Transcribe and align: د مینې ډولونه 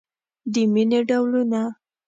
د 0.53 0.55
مینې 0.73 0.99
ډولونه 1.09 1.61